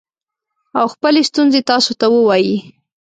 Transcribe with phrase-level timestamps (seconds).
[0.79, 2.57] او خپلې ستونزې تاسو ته ووايي